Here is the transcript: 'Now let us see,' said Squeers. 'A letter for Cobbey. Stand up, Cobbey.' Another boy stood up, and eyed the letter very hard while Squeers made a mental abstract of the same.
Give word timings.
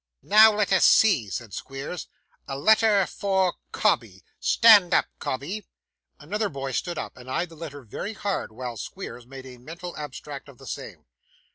'Now 0.23 0.51
let 0.51 0.73
us 0.73 0.83
see,' 0.83 1.29
said 1.29 1.53
Squeers. 1.53 2.07
'A 2.47 2.57
letter 2.57 3.05
for 3.05 3.53
Cobbey. 3.71 4.23
Stand 4.39 4.95
up, 4.95 5.05
Cobbey.' 5.19 5.67
Another 6.19 6.49
boy 6.49 6.71
stood 6.71 6.97
up, 6.97 7.15
and 7.15 7.29
eyed 7.29 7.49
the 7.49 7.55
letter 7.55 7.83
very 7.83 8.13
hard 8.13 8.51
while 8.51 8.77
Squeers 8.77 9.27
made 9.27 9.45
a 9.45 9.59
mental 9.59 9.95
abstract 9.97 10.49
of 10.49 10.57
the 10.57 10.65
same. 10.65 11.05